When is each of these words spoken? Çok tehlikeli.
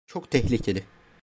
Çok 0.07 0.31
tehlikeli. 0.31 0.83